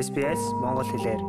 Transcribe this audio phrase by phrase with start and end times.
[0.00, 1.22] SBS Монгол хэлээр.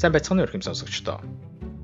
[0.00, 1.20] Сайн байцгаана уу хэм сонсогчдоо.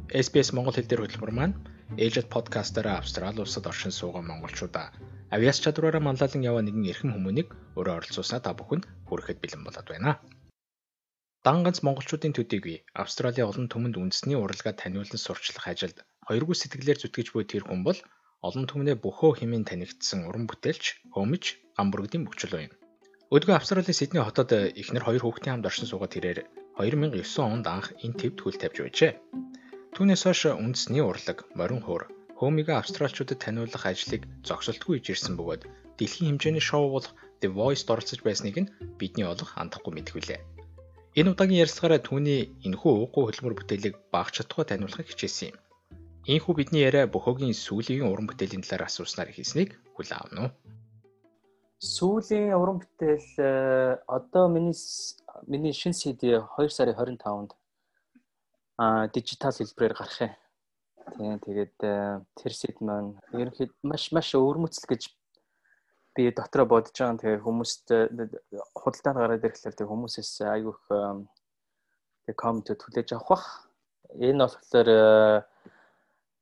[0.08, 1.54] SBS Монгол хэл дээр хөтөлбөр маань
[2.01, 4.97] ээлжид подкастаараа Австрали улсад оршин суугаа монголчуудаа
[5.35, 10.13] авиас чадвараараа манлайлан яваа нэгэн эрхэм хүмүүнийг өөрөө оролцуулснаа та бүхэнд хүрэхэд бэлэн болоод байна.
[11.45, 17.28] Дан ганц монголчуудын төдийгүй Австралийн олон түмэнд үндэсний уралгаа таниулан сурчлах ажилд хоёргүй сэтгэлээр зүтгэж
[17.32, 18.00] буй тэр хүн бол
[18.47, 22.74] олон түмнээ бөхөө хэмээн танигдсан уран бүтээлч Хомич Гамбургдын мөчлөө юм.
[23.34, 26.38] Өдгөө Австралийн Сидней хотод эхнэр хоёр хүүхдийн хамт оршин суугаад тэрээр
[26.79, 29.12] 2009 онд анх энэ твд хөл тавьж байжээ.
[29.98, 32.06] Түүнээс хойш үндэсний урлаг, морин хуур,
[32.38, 35.62] Хомига австралчуудад таниулах ажлыг зогсолтгүй хийж ирсэн бөгөөд
[35.98, 38.70] дэлхийн хэмжээний шоу болох The Voice-д оролцож байсныг нь
[39.02, 40.41] бидний олох андахгүй мэдгүүлээ.
[41.18, 45.59] Энэ удаагийн ярилцлагаараа түүний энэхүү ууггүй хөдөлмөр бүтээлийг багч чадхаа таниулахыг хичээсэн юм.
[46.28, 50.51] Ийхүү бидний яриа бөхөөгийн сүүлийн уран бүтээлийн талаар асууснаар хийснийг хүлээн авна уу?
[51.80, 54.76] Сүүлийн уран бүтээл э, одоо миний
[55.49, 57.56] миний шин CD 2 сарын 25-нд
[58.76, 60.37] а дижитал хэлбэрээр гарах юм.
[61.16, 65.09] Тийм тэгээд э, тэр CD маань ерөнхийд маш маш өвөрмөцөл гэж
[66.12, 67.17] би дотроо бодож байгаа.
[67.25, 67.89] Тэгээ хүмүүст
[68.77, 73.47] худалдаанд гараад ирэхлээр тэгээ хүмүүсээс айгүйх тэгээ коммент хүлээж авах бах.
[74.12, 74.89] Энэ болохоор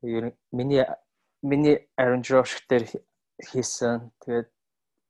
[0.02, 0.84] миний
[1.42, 2.84] миний Aaron Josh дээр
[3.40, 4.12] хийсэн.
[4.24, 4.48] Тэгээд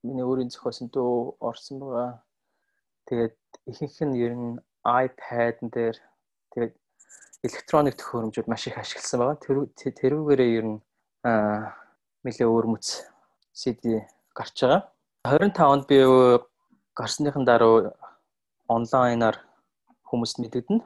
[0.02, 2.22] миний өөрийн зохиосон дөө орсон байгаа.
[3.06, 3.36] Тэгээд
[3.70, 5.96] ихэнх нь ер нь iPad дээр
[6.52, 6.74] тэгээд
[7.46, 9.42] электроник төхөөрөмжүүд маш их ашигласан байгаа.
[9.42, 9.56] Тэр
[10.00, 10.78] тэрүүгээрээ ер нь
[11.24, 11.74] аа
[12.24, 13.06] нэлээ өөр мэц
[13.54, 14.02] CD
[14.34, 14.82] гарч байгаа.
[15.26, 15.98] 25 онд би
[16.98, 17.94] гарсныхан дараа
[18.68, 19.36] онлайнаар
[20.08, 20.82] хүмүүст мэдэгдэнэ.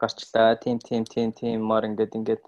[0.00, 0.56] Гарчлаа.
[0.56, 2.42] Тим тим тим тим маар ингээд ингээд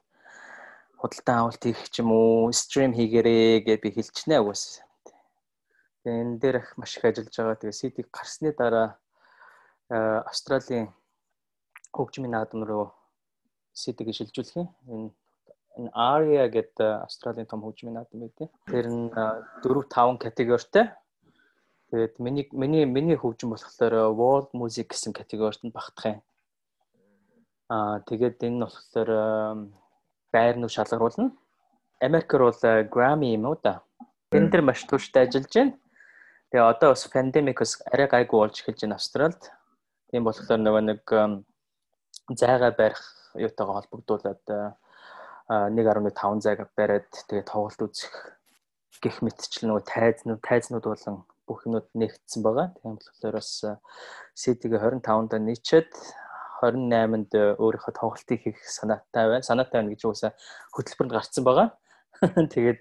[1.03, 4.87] худалдан авалт хийх ч юм уу, стрим хийгэрээ гэж би хэлчихнэ угс.
[6.07, 7.59] Тэгээ энэ дээр их маш их ажиллаж байгаа.
[7.59, 9.03] Тэгээ CD гарсны дараа
[9.91, 10.95] Австралийн
[11.91, 12.95] хөгжмийн наадам руу
[13.75, 14.71] CD-г шилжүүлэх юм.
[14.87, 15.11] Энэ
[15.75, 18.49] энэ Aria гэдэг Австралийн том хөгжмийн наадам байдаг.
[18.71, 20.87] Тэр нь 4 5 категоритой.
[21.91, 26.21] Тэгээд миний миний миний хөгжим болохоор world music гэсэн категорид нь багтах юм.
[27.67, 29.11] Аа тэгээд энэ нь болохоор
[30.33, 31.31] байрнууд шалгаруулна.
[32.01, 33.83] Америкэр бол Grammy юм уу да.
[34.31, 35.79] Тэн дээр маш туршид ажиллаж байна.
[36.51, 39.43] Тэгээ одоо бас пандемикос арай гайгүй болж эхэлж байна Австралид.
[40.11, 41.03] Тийм болохоор нөгөө нэг
[42.37, 43.03] зайгаа барих
[43.35, 44.45] юутайгаа холбогдуулаад
[45.49, 48.15] 1.5 цаг бариад тэгээ тоглолт үзэх
[49.03, 51.17] гэх мэтчил нөгөө тайзнууд тайзнууд болон
[51.47, 52.71] бүх юмуд нэгдсэн байгаа.
[52.79, 53.51] Тийм болохоор бас
[54.39, 55.91] CD-г 25-нд нийцээд
[56.63, 59.43] 28-нд өөрийнхөө тоглолтыг хийх санаатай байна.
[59.43, 60.33] Санаатай байна гэж үгүйсээ
[60.79, 61.69] хөтөлбөрөнд гарцсан байгаа.
[62.55, 62.81] Тэгээд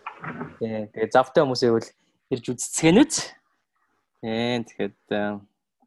[0.62, 1.90] тэгээ завтай хүмүүс ивэл
[2.30, 3.16] ирж үзцгэнүүц.
[4.22, 4.98] Тийм тэгэхэд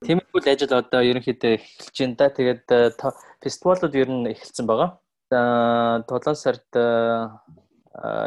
[0.03, 2.27] тиймэрхүү ажил одоо ерөнхийдөө эхэлж байна да.
[2.35, 2.67] Тэгээд
[3.47, 4.99] фестивалууд ер нь эхэлсэн байгаа.
[5.31, 6.67] 7 сард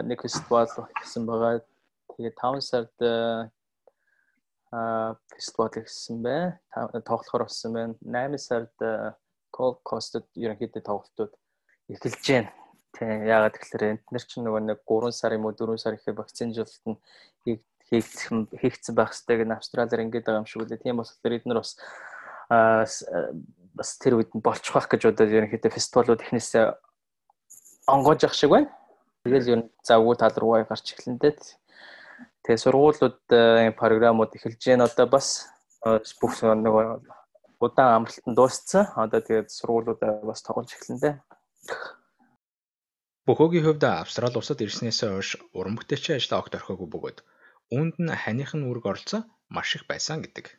[0.08, 1.60] нэг фестивал хийсэн байгаа.
[2.16, 2.96] Тэгээ 5 сард
[5.36, 6.56] фестивал хийсэн бай.
[7.04, 7.96] Тоглохоор болсон байна.
[8.02, 8.74] 8 сард
[9.52, 11.34] Cole Cost-д ерөнхийдөө тоглолтууд
[11.92, 12.52] эхэлж байна.
[12.98, 16.18] Тийм яагаад тэгэхээр энд нар чинь нөгөө нэг 3 сар юм уу 4 сар ихээр
[16.18, 16.98] вакцины жилт нь
[17.88, 20.84] хийгдсэн хийгдсэн байх хэрэгтэй гэн Австралиар ингээд байгаа юм шиг үлээ.
[20.84, 21.78] Тийм болохоор эд нар бас
[22.50, 26.66] бас тэр үед нь болчих байх гэж удаад ерөнхийдөө фестивалууд эхнээсээ
[27.88, 28.72] онгоож явах шиг байна.
[29.24, 31.38] Тэгэл ер нь завгүй тал руугаа гарч эхлэнтэй.
[32.44, 33.20] Тэгээ сургуулиуд
[33.80, 34.88] програмууд эхэлж байна.
[34.88, 35.48] Одоо бас
[36.20, 37.04] бүх нөгөө
[37.60, 38.86] удаан амралтанд дууссан.
[38.96, 41.20] Одоо тэгээд сургуулиудаа бас тоглож эхлэнтэй.
[43.28, 47.20] Бөхөөгийн хувьд Австрали улсад ирснээс хойш уран бүтээлчийн ажлаа огт орхиогүй бөгөөд
[47.76, 50.56] үүнд нь ханых нь үүрэг оролцсон маш их байсан гэдэг.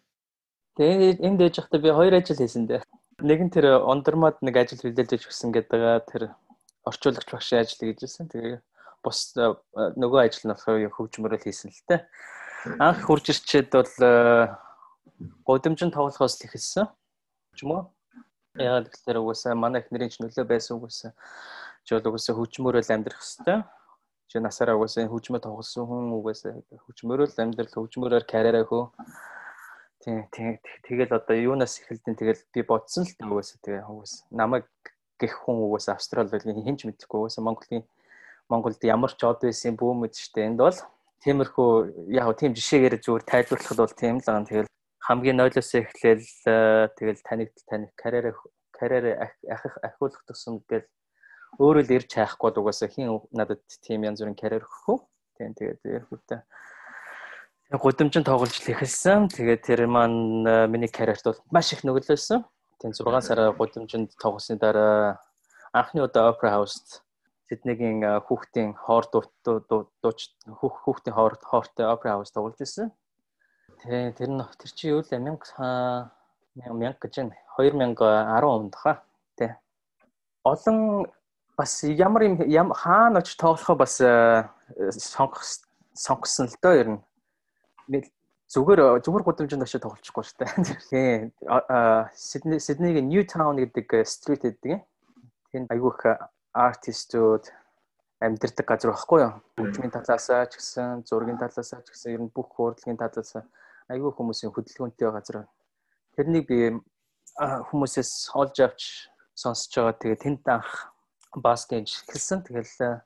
[0.77, 2.85] Тэгээд энд ээж захта би хоёр ажил хийсэн дээ.
[3.25, 6.23] Нэг нь тэр ундармаад нэг ажил бэлдэж өгсөн гэдэг тэр
[6.85, 8.29] орчуулагч багшийн ажил хийжсэн.
[8.29, 8.61] Тэгээ
[9.03, 9.57] бус э,
[9.97, 12.01] нөгөө ажил нь болохоор хөгжмөрөл хийсэн л дээ.
[12.79, 13.95] Анх хурж ирчээд бол
[15.09, 16.87] э, гудамжин тоглохоос л ихэлсэн.
[17.57, 17.83] Ч юм уу?
[18.55, 21.13] Яагаад гэвэл угаасаа манай их нэрийн ч нөлөө байсан угаасаа.
[21.85, 23.63] Чи бол угаасаа хөгжмөрөл амьдрах хэвээр.
[24.29, 26.53] Чи насаараа угаасаа хөгжмөө тоглосон хүн угаасаа
[26.85, 28.85] хөгжмөрөл амьдрал хөгжмөрөөр карьераа хөө.
[30.05, 34.65] Тийм тэгэл одоо юунаас эхэлдэн тэгэл би бодсон л дээ угаасаа тэгээ угаасаа намайг
[35.19, 37.85] гэх хүн угаасаа Австрали байлгийн хинч мэдэхгүй угаасаа Монголын
[38.49, 40.79] Монголд ямар ч од байсан бүү мэд штэ энд бол
[41.21, 41.71] тиймэрхүү
[42.15, 44.49] яг тийм жишээгээр зүгээр тайлбарлахад бол тийм л байгаа.
[44.49, 44.69] Тэгэл
[45.09, 48.37] хамгийн нойлоос эхлээл э, тэгэл таныг таних карьераа
[48.77, 50.85] карьераа ахих ахиулах тусам гэл
[51.57, 54.99] өөрөө л ирж хайхгүй угаасаа хин надад тийм янз бүрийн карьер өгөх үү.
[55.41, 55.81] Тийм тэгээд
[56.13, 56.41] ерөөхдөө
[57.81, 59.33] гудамжинд тоглож эхэлсэн.
[59.33, 62.45] Тэгээд тэр маань миний карьерт бол маш их нөлөөлсөн.
[62.77, 65.25] Тийм 6 сар гудамжинд тоглосны дараа
[65.73, 67.01] анхны удаа Opera House-д
[67.49, 72.93] Сиднейгийн хүүхдийн хоор дууч хүүхдийн хоор хоортой Opera House тоглож ирсэн.
[73.83, 75.39] Тэгээ тэр нь тэр чи юу л 1000
[76.59, 77.37] 1000 гэж байна.
[77.59, 79.03] 2010 онд хаа.
[79.39, 79.55] Тэ.
[80.43, 81.07] Олон
[81.57, 85.43] бас ямар юм хаана очиж тоглохоо бас сонгох
[85.95, 88.03] сонгосон л доо ер нь
[88.51, 90.51] зүгээр зүгээр гудамжинд очиж тоглочихгүй шүү дээ.
[90.91, 91.21] Тийм.
[92.15, 94.83] Сидней Сиднейгийн Newtown гэдэг стрит гэдэг.
[95.53, 96.03] Тэнд айгүй их
[96.53, 97.51] артистууд
[98.19, 99.33] амьдэрдэг газар байхгүй юу?
[99.55, 103.47] Хөгжмийн талаасаа ч гэсэн, зургийн талаасаа ч гэсэн ер нь бүх хуурдлын талаасаа
[103.89, 105.49] айгүй хүмүүсийн хөдөлгөөнтэй газар.
[106.17, 106.59] Тэрнийг би
[107.39, 108.83] хүмүүсээс олж авч
[109.35, 110.01] сонсож байгаа.
[110.01, 110.93] Тэгээ тэнд анх
[111.37, 112.45] баскетж хэлсэн.
[112.45, 113.03] Тэгэл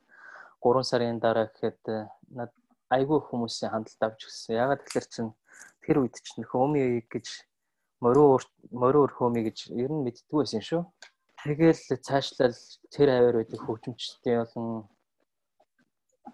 [0.62, 1.82] 3 сарын дараа гэхэд
[2.31, 2.50] над
[2.90, 4.56] айгүй хүмүүсийн хандлт авч гисэн.
[4.56, 5.26] Ягаад тэгэхээр чин
[5.84, 7.26] тэр үед чинь хөөми гэж
[8.05, 8.38] мориу
[8.70, 10.82] мориу хөөми гэж ер нь мэддгүй байсан шүү.
[11.43, 12.55] Тэгэл цаашлал
[12.94, 14.87] тэр аваар байдаг хөгжимчдийн болон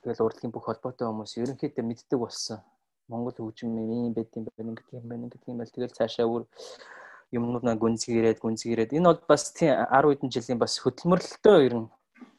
[0.05, 2.61] тэгэл урлагийн бүх холбоотой хүмүүс ерөнхийдөө мэддэг болсон.
[3.09, 6.45] Монгол хөгжим юм байт юм байна гэдэг юм байна гэдэг юм байл тэгэл цаашаа өөр
[7.33, 11.89] юмнуудаа гүнзгийрээд гүнзгийрээд энэ бол бас тийм 10 хэдэн жилийн бас хөдөлмөрлөлтөө ер нь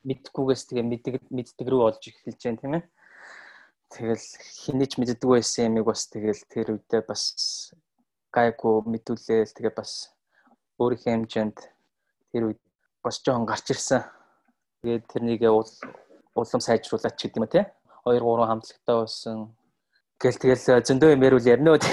[0.08, 2.84] мэддэггүйгээс тэгээ мэддэг мэддэг рүү олж эхэлж байна тийм ээ.
[3.90, 4.26] Тэгэл
[4.64, 7.24] хинэж мэддэггүй байсан юмыг бас тэгэл тэр үедээ бас
[8.34, 10.14] гайгүй мэдүүлээл тэгээ бас
[10.80, 11.58] өөрийнхөө хэмжээнд
[12.32, 12.62] тэр үед
[13.04, 14.06] бас жоохон гарч ирсэн.
[14.82, 17.62] Тэгээд тэрнийг улам сайжруулаад ч гэдэм үү те.
[18.06, 19.38] 2 3 хамтлагтай болсон.
[20.20, 21.84] Гэл тэгэл зөндөө юм ярил ярина үү.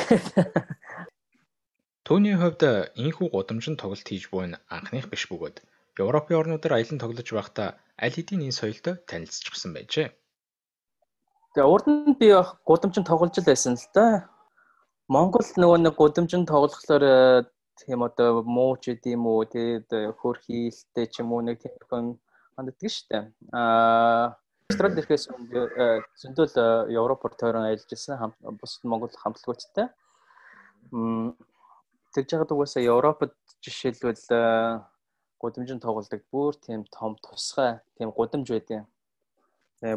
[2.02, 2.62] Төвний хувьд
[2.99, 5.62] инхүү гудамжинд тоглолт хийж буй нь анхных биш бөгөөд
[6.02, 10.11] Европын орнуудаар аялан тоглож байхдаа аль хэдийн энэ соёлтой танилцчихсан байжээ.
[11.55, 12.28] Тэгээ урд нь би
[12.67, 14.26] гудамжинд тоглож л байсан л да.
[15.06, 17.46] Монголд нөгөө нэг гудамжинд тоглохлоор э,
[17.78, 19.88] тийм одоо муу ч гэдэм үү тэгээд
[20.19, 21.78] хөр хийлтэй ч юм уу нэг тийм
[22.58, 23.25] ханддаг шүү дээ.
[23.55, 24.34] Аа
[24.66, 29.86] Австралид ирэхээс өмнө э, зөндөл э, Европоор тойрон ажиллаж байсан хамт бусад Монгол хамтлагуудтай.
[30.90, 33.30] Тэгж яагаад угаасаа Европод
[33.62, 34.82] жишээлбэл э,
[35.38, 38.82] гудамжинд тоглодог бүр тийм том тусгай тийм гудамж байдیں۔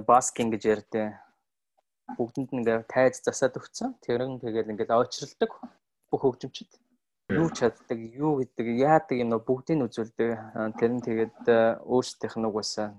[0.06, 1.18] Баскин гэж ярьдیں۔
[2.14, 3.98] Бүгдэнд нь ингээд тайз засаад өгцөн.
[4.06, 5.52] Тэрэн тэгэл ингээд очролдог
[6.14, 6.78] бүх хөгжимчд
[7.34, 10.78] юу чаддаг, юу гэдэг, яадаг юм нөө бүгдийг нь үзүүлдэг.
[10.78, 11.38] Тэр нь тэгээд
[11.90, 12.94] өөрсдийнх нь угаасаа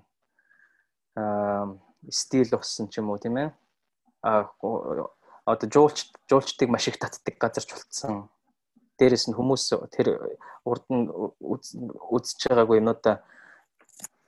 [2.09, 3.49] стил болсон ч юм уу тийм ээ.
[4.23, 8.29] Одоо жуулч жуулчдыг маш их татдаг газар ч болцсон.
[8.99, 13.25] Дээрэс нь хүмүүс тэр урд нь үзэж байгаагүй юмудаа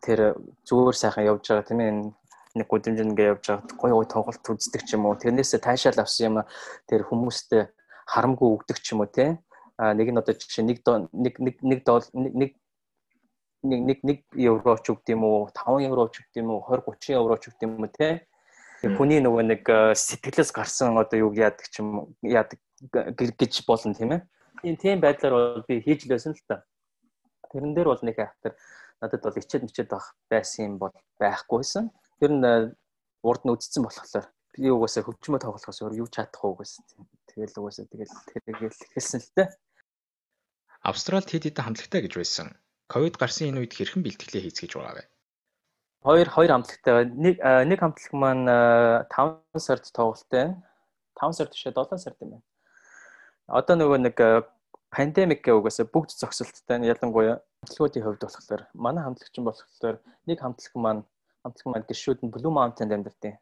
[0.00, 0.35] тэр
[0.67, 1.93] зүгээр сайхан явж байгаа тийм ээ
[2.59, 6.25] нэг гудамж ингээ явж байгаа гоё гоё тоглолт үздэг ч юм уу тэрнээсээ таашаал авсан
[6.29, 6.37] юм
[6.89, 7.62] тэр хүмүүстээ
[8.12, 9.39] харамгүй өгдөг ч юм уу те
[9.79, 10.79] а нэг нь одоо жишээ нэг
[11.12, 11.81] нэг нэг нэг
[12.12, 12.50] нэг
[13.62, 16.87] нэг нэг нэг евро ч өгд юм уу 5 евро ч өгд юм уу 20
[16.87, 18.26] 30 евро ч өгд юм уу те
[18.82, 19.62] хүний нөгөө нэг
[19.94, 22.59] сэтгэлээс гарсан одоо юу яадаг ч юм яадаг
[22.91, 24.20] гэж болно тийм ээ
[24.62, 26.67] тийм тийм байдлаар бол би хийж лээсэн л та
[27.50, 28.59] тэрэн дээр бол нэг хайтар
[29.00, 31.91] надад бол ичээд мичээд байх байсан юм бол байхгүйсэн
[32.23, 32.70] Тэр нь э,
[33.27, 37.03] урд нь үдцсэн болохоор би угаасаа хөгжмөө тоглохоос өөр юу чадах уу гэсэн.
[37.34, 38.15] Тэгэл угаасаа тэгэл
[38.46, 39.48] тэргээл хэлсэн л дээ.
[40.87, 42.55] Австралид хэд хэдэн хамтлагтай гэж байсан.
[42.93, 45.05] Ковид гарсан энэ үед хэрхэн бэлтгэлээ хийц гэж байгаа вэ?
[46.05, 47.08] Хоёр хоёр хамтлагтай.
[47.08, 48.44] Нэг э, нэг хамтлаг маань
[49.08, 50.61] 5 э, сард тоглолттой.
[51.17, 52.44] 5 сард бишээ 7 сард юм байна.
[53.49, 54.17] Одоо нөгөө нэг
[54.93, 56.84] пандемик гээ угаасаа бүгд зогсолттой.
[56.84, 59.96] Ялангуяа хамтлагуудын хувьд болохоор манай хамтлагч нь болохоор
[60.29, 61.03] нэг хамтлаг маань
[61.41, 63.41] хамтлаг маань гişүүд нь Blue Mountain-д амьдардаг.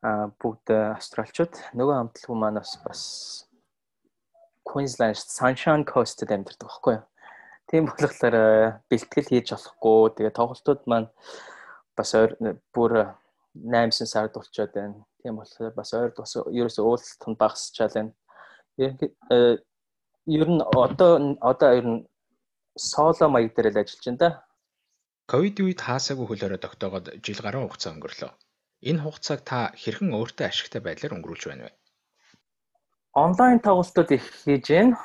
[0.00, 1.54] Аа бүгд австралчууд.
[1.76, 3.02] Нөгөө хамтлаг маань бас бас
[4.64, 7.04] Queensland Sunshine Coast-д амьдардаг байхгүй юу?
[7.68, 8.36] Тийм болохоор
[8.88, 10.00] бэлтгэл хийж болохгүй.
[10.16, 11.08] Тэгээ тоглолтууд маань
[11.92, 12.10] бас
[12.72, 12.92] бүр
[13.54, 15.04] 8 сард болчиход байна.
[15.20, 18.12] Тийм болохоор бас ойр бас ерөөсөө уулзалт нь багасчаал байна.
[18.78, 22.00] Ер нь одоо одоо ер нь
[22.78, 24.30] соло маяг дээр л ажиллаж байна да.
[25.28, 28.32] Ковидын үед хаасаагүй хөл орой тогтоогод жил гаруй хугацаа өнгөрлөө.
[28.88, 31.72] Энэ хугацааг та хэрхэн өөртөө ашигтай байдлаар өнгөрүүлж байна вэ?
[33.12, 34.96] Онлайн тоглолтууд их хийж байна.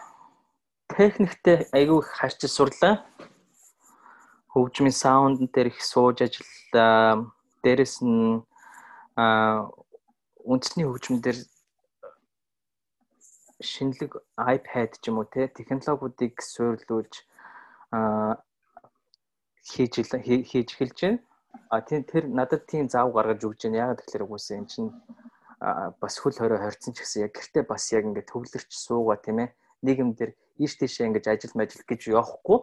[0.90, 3.06] Техниктэй айгүй их харьж сурлаа.
[4.54, 7.32] Хөгжмийн саунд дээр их сууж ажиллаа.
[7.64, 8.44] Дээрэс нь
[9.16, 9.70] а
[10.44, 11.40] үндэсний хөгжмөн дээр
[13.64, 17.14] шинэлэг iPad ч юм уу те технологиудыг суйрлуулж
[19.72, 21.20] хийж хийж эхэлж байна.
[21.70, 23.82] А тийм тэр надад тийм заав гаргаж өгч байна.
[23.84, 24.92] Ягаад тэгэхээр угсаа эн чинь
[26.02, 29.50] бас хөл хорой хорцсон ч гэсэн яг гэртээ бас яг ингээд төвлөрч суугаа тийм ээ.
[29.86, 32.60] Нийгэмдэр ийш тийшээ ингэж ажил мажил гэж явахгүй.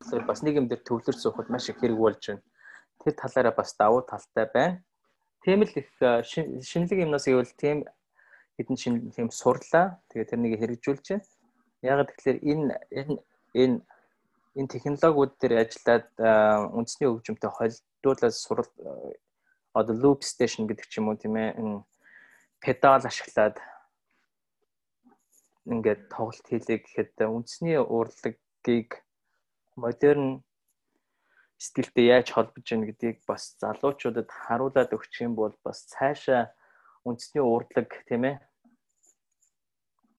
[0.00, 2.42] Тэгэхээр бас нийгэмдэр төвлөрч суухад маш их хэрэг болж байна.
[3.04, 4.82] Тэр талаараа бас давуу талтай байна.
[5.44, 7.84] Тийм л их шинэлэг юмнаас гэвэл тийм
[8.56, 10.00] хэдэн шин тийм сурлаа.
[10.08, 11.24] Тэгээ тэрнийг хэрэгжүүлж байна.
[11.82, 12.74] Ягаад тэгэхээр энэ
[13.52, 13.76] энэ
[14.56, 16.08] энэ технологиуд дээр ажиллаад
[16.72, 18.70] үндэсний хөгжимтэй холдуулаад сурал
[19.76, 21.52] одоо loop station гэдэг ч юм уу тийм ээ
[22.64, 23.60] педал ашиглаад
[25.72, 29.02] ингээд тоглолт хийлээ гэхэд үндэсний урлагийг
[29.76, 30.46] модерн
[31.58, 36.52] стилтэй яаж холбож яах гэдгийг бас залуучуудад харуулад өгөх юм бол бас цаашаа
[37.04, 38.36] үндэсний урлаг тийм ээ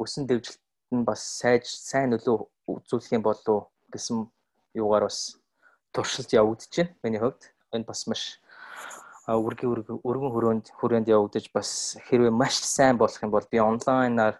[0.02, 0.64] өсөн дэвжилт
[0.94, 2.38] нь бас сайж сайн нөлөө
[2.68, 4.18] үзүүлэх юм болов гэсэн
[4.82, 5.38] юугаар бас
[5.94, 6.96] туршилт явагдаж байна.
[7.04, 7.42] Миний хувьд
[7.74, 8.40] энэ бас маш
[9.28, 9.72] үргийн
[10.08, 14.36] өргөн хүрээнд хүрээнд явагдаж бас хэрвээ маш сайн болох юм бол би онлайнаар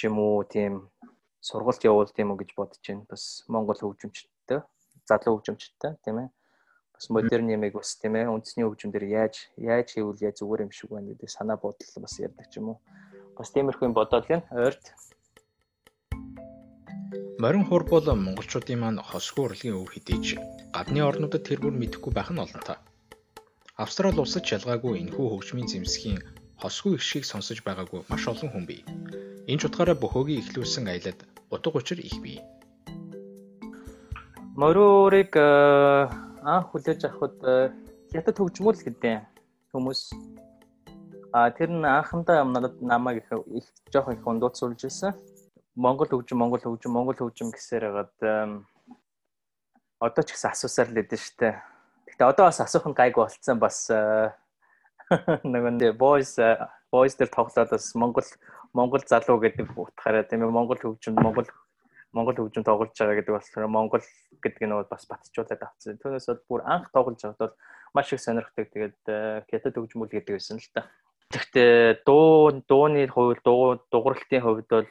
[0.00, 0.88] ч юм уу тийм
[1.44, 3.04] сургалт явуул тийм үү гэж бодож байна.
[3.04, 4.64] Бас Монгол хөгжимчтэй,
[5.04, 6.28] залуу хөгжимчтэй тийм ээ.
[6.96, 10.88] Бас модерн ямиг бас тийм ээ үндэсний хөгжимдөр яаж яаж хийвэл яаж зүгээр юм шиг
[10.88, 12.78] байна гэдэг санаа бодол бас ярьдаг ч юм уу.
[13.36, 14.48] Бас тиймэрхүү юм бодоод байна.
[14.56, 14.84] Ойрт
[17.40, 20.36] Морин хур бол монголчуудын маань хосгүй урлагийн өв хэдийж
[20.76, 22.76] гадны орнуудад тэр бүр мэдэхгүй байх нь олонтой.
[23.80, 26.20] Австрали улсад шалгаагүй энэхүү хөгжмийн зэмсгийн
[26.60, 28.84] хосгүй их шиг сонсож байгаагүй маш олон хүн бий.
[29.50, 32.38] Энэ утгаараа бөхөөгийн ихлүүлсэн аялад утга учир их бий.
[34.54, 36.06] Мориурыг э,
[36.46, 37.74] анх хүлээж авахд э,
[38.14, 39.26] хятад хөгжмөл гэдэг
[39.74, 40.14] хүмүүс
[41.34, 45.18] а тэр нь анхандаа надад намайг их их жоох их ундууцуулж ирсэн
[45.74, 48.14] Монгол хөгжим, Монгол хөгжим, Монгол хөгжим гэсээр хагаад
[49.98, 51.58] одоо ч гэсэн асуусаар л идэв штэ.
[52.06, 53.90] Гэтэ одоо бас асуух нь гайгүй болцсон бас
[55.42, 56.38] нэг boys
[56.94, 58.26] boys дээр тоглоод бас Монгол
[58.72, 61.46] Монгол залуу гэдэг утгаараа тийм ээ Монгол хөгжим, Монгол
[62.12, 64.02] Монгол хөгжим тоглож байгаа гэдэг болохоор Монгол
[64.42, 65.98] гэдэг нь бас батжуулаад авцсан.
[65.98, 67.54] Түүнээс бол бүр анх тоглож байхад бол
[67.94, 68.66] маш их сонирхдаг.
[68.70, 68.98] Тэгээд
[69.46, 70.90] хятад хөгжмөл гэдэг байсан л та.
[71.30, 74.88] Гэхдээ дуу дууны хувьд дуу дугуйлтын хувьд бол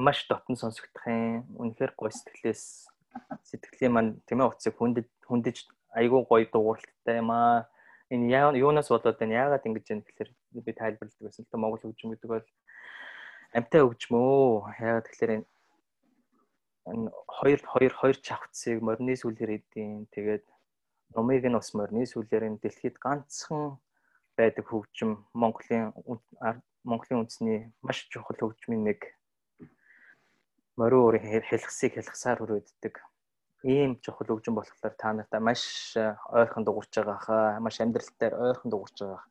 [0.00, 1.44] маш дотн сонсогдох юм.
[1.60, 2.88] Үнэхээр гоё сэтгэлээс
[3.44, 5.56] сэтгэлийн маань тэмээ утсыг хүндэж хүндэж
[5.92, 7.68] айгүй гоё дууралттай юм аа.
[8.08, 9.44] Энэ юунаас болоод байна?
[9.44, 12.46] Яагаад ингэж юм гэхээр би тайлбарладаг байсан л та Монгол хөгжим гэдэг бол
[13.56, 14.68] амтай хөгжим өө.
[14.76, 15.32] Яагаад тэгэхээр
[16.92, 17.06] энэ
[17.36, 20.44] хоёр хоёр хоёр чавцыг морины сүлээр эдийн тэгээд
[21.14, 23.78] номыг нь бас морины сүлээр энэ дэлхийд ганцхан
[24.36, 25.92] байдаг хөгжим Монголын
[26.82, 29.00] Монголын үндэсний маш чухал хөгжмийн нэг
[30.74, 32.94] морин өөрийн хэлхсийг хэлхсаар хүрээддэг.
[33.62, 38.70] Ийм чухал хөгжим болохоор та нартай маш э, ойрхон дуурч байгаа хаа, маш амьдралтаар ойрхон
[38.72, 39.22] дуурч байгаа.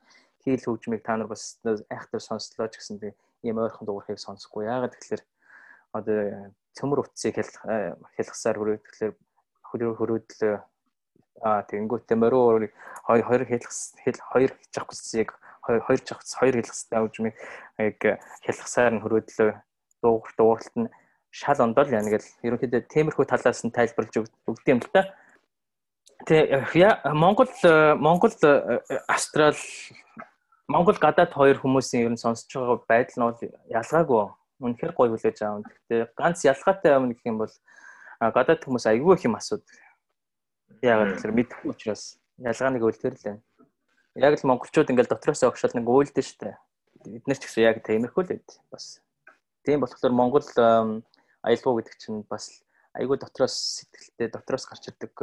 [0.44, 4.66] Хийл хөгжмийг та нар бас айхтар сонслоо ч гэсэн тийм ийм ойрхон дуурхийг сонсохгүй.
[4.66, 5.24] Яагаад тэгэхээр
[5.98, 6.18] одоо
[6.78, 9.14] цөмөр утсыг хэлхсаар хүрээдэхлээр
[9.70, 10.56] хөрөө хөрөөдлөө
[11.42, 12.74] а тэгэнгүүтээ морин өөрийн
[13.06, 13.98] хоёр хэлхс
[14.32, 15.30] хоёр чавцыг
[15.66, 17.36] хоёр жагц хоёр хэлхстэй хөгжмийг
[17.82, 18.00] яг
[18.46, 19.50] хэлхсаар нь хөрөөдлөө
[20.02, 20.92] дуугарт дууралт нь
[21.32, 24.16] шал ондол яана гэл ерөнхийдөө темирхүү талаас нь тайлбарлаж
[24.50, 25.16] өгд юм л та.
[26.28, 27.50] Тэгээ Монгол
[27.98, 28.34] Монгол
[29.08, 29.58] Австрал
[30.72, 34.24] Монгол гадаад хоёр хүмүүсийн ер нь сонсож байгаа байдал нь бол ялгаагүй.
[34.64, 35.68] Үнэхээр гоё хүлээж аав.
[35.68, 37.54] Гэхдээ ганц ялгаатай юм гэх юм бол
[38.22, 39.68] гадаад хүмүүс айгүй их юм асуудаг.
[40.80, 43.42] Яагаад гэхээр мэдхгүй учраас ялгааныг байна
[44.16, 46.60] яг л монголчууд ингээл дотроос огшол нэг үйлдэн штэ.
[47.08, 48.48] Бид нар ч гэсэн яг тиймэрхүү л байд.
[48.68, 49.00] Бас.
[49.64, 50.44] Тийм болохоор Монгол
[51.42, 52.60] аялгау гэдэг чинь бас
[52.92, 55.16] айгүй дотроос сэтгэлтэй дотроос гарч ирдэг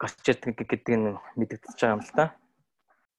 [0.00, 2.32] гарч ирдэг гэдэг нь мэдэгдэж байгаа юм л та.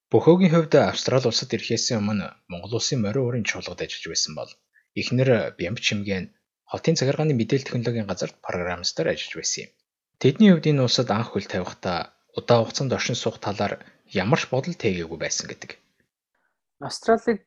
[0.08, 4.52] Бөхөөгийн хувьд Австрали улсад ирэхээс өмнө Монгол улсын морин өрийн чуулгад ажиллаж байсан бол
[4.96, 6.32] эхнэр Бямб чимгэн
[6.64, 9.72] хотын захиргааны мэдээлэл технологийн газарт программистаар ажиллаж байсан юм.
[10.24, 13.84] Тэдний хувьд энэ улсад анх хөл тавихдаа удаа хугацаанд оршин суух талаар
[14.24, 15.76] ямар ч бодол тээгээгүй байсан гэдэг.
[16.80, 17.44] Австралиг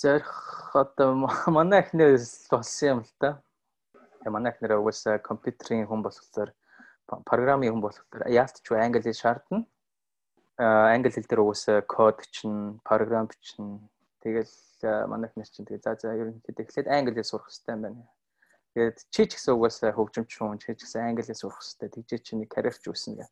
[0.00, 0.32] зорих
[0.72, 1.08] одоо
[1.52, 2.16] манай эхнэр
[2.48, 3.44] болсон юм л да.
[4.24, 6.56] Манай эхнэр угаасаа компьютерийн хүн болохоор
[7.28, 9.68] програмын хүн болохоор яалтч англи шаардна.
[10.60, 13.80] Англи хэл дээр угаасаа код чинь, програм чинь
[14.20, 14.52] тэгэл
[15.08, 18.04] манай эхнэр чинь тэгээ за за ерөнхийдөө эхлээд англи хэл сурах хэрэгтэй юм байна
[18.76, 21.88] Тэгээд чи ч гэсэн угаасаа хөгжимч хүн чи ч гэсэн англиар сурах хэрэгтэй.
[21.90, 23.30] Тэгжээ чи нэг карьерч үүснэ гэх.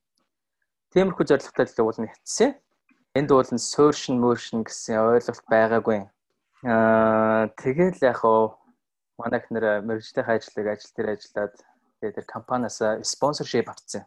[0.91, 2.51] Тиймэрхүү зорилготой л уул нь хэтсэн.
[3.15, 6.11] Энд бол нь сууршин мөршин гэсэн ойлголт байгаагүй.
[6.67, 8.59] Аа тэгэл яг оо
[9.15, 11.55] манайх нэр мэрэгжлийн ажлыг ажил дээр ажиллаад
[11.99, 14.07] Тэгээд тэр компаниас спонсоршип авцсан.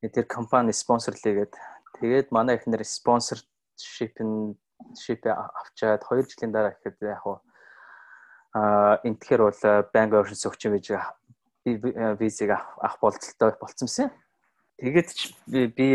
[0.00, 1.52] Тэр компани спонсорлыгээд
[2.00, 4.54] тэгээд манай спонсоршип нь
[4.98, 7.40] шип авчаад 2 жилийн дараа ихэд яг хуу
[8.54, 9.62] а энтгэхэр бол
[9.92, 10.86] банк оушнс өгч юм гэж
[12.18, 14.10] визийг авах болцолтой болцсон юм.
[14.78, 15.86] Тэгээд би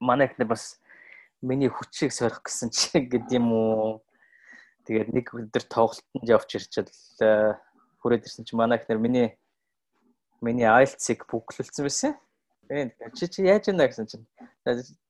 [0.00, 0.80] манай ихнэр бас
[1.40, 4.02] миний хүчийг сорих гэсэн чи гэдэг юм уу.
[4.84, 6.90] Тэгээд нэг өдөр тоглолтод явж ирчил
[8.02, 9.38] хүрээд ирсэн чи манай ихнэр миний
[10.42, 12.12] миний IELTS-ийг бүглүүлсэн байсан.
[12.68, 14.26] Тэгээд чи чи яаж яана гэсэн чинь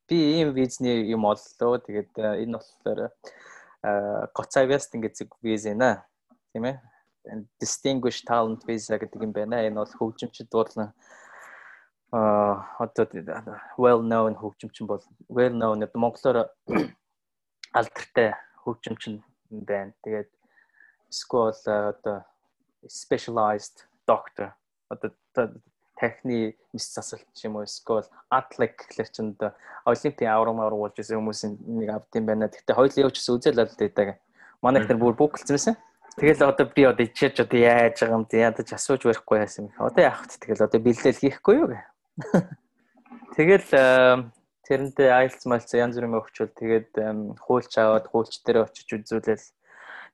[0.07, 1.83] би ийм визний юм оллоо.
[1.83, 3.11] Тэгээд энэ болохоор
[4.31, 6.03] гоцавяст ингээд виз нэ.
[6.55, 6.79] Тийм ээ.
[7.61, 9.67] Distinguished Talent Visa гэдэг юм байна.
[9.67, 10.95] Энэ бол хөгжимчд болон
[12.11, 13.05] а одоо
[13.77, 16.49] well known хөгжимчин бол well known одоо монголоор
[17.79, 18.33] алдартай
[18.65, 19.93] хөгжимчин байна.
[20.07, 20.31] Тэгээд
[21.11, 22.25] эсвэл одоо
[22.87, 24.55] specialized doctor
[24.89, 25.13] одоо
[25.99, 29.51] техник мис засалт ч юм уу эсвэл атлик гэхэлэр чинь одоо
[29.85, 32.49] олимпийн аврам болж исэн хүмүүсийн нэг авд юм байна.
[32.49, 34.09] Гэхдээ хоёул явуулчихсан үзэл аль дэдэг.
[34.63, 35.77] Манай ихнэр бүр бүгэлцсэн байсан.
[36.19, 39.71] Тэгэл одоо би одоо ичээж одоо яаж байгаа юм те ядаж асууж барихгүй яасан.
[39.79, 40.43] Одоо яах вэ?
[40.43, 41.79] Тэгэл одоо бэлдээл хийхгүй юу гэ.
[43.39, 43.67] Тэгэл
[44.67, 46.91] тэрнтэй IELTS мэлц янз бүрийн өгчвөл тэгээд
[47.39, 49.47] хуульч аваад хуульч дээр очиж үзүүлэл.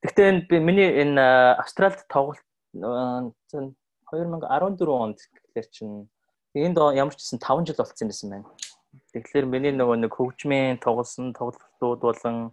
[0.05, 2.45] Гэхдээ энэ би миний энэ Австралид тоглолт
[2.77, 3.73] 2014
[4.93, 5.19] онд
[5.55, 6.11] тэгэхээр чинь
[6.59, 8.51] энд ямар ч гэсэн 5 жил болцсон байсан байна.
[9.15, 12.51] Тэгэхээр миний нөгөө нэг хөгжмийн тоглосон тоглолтууд болон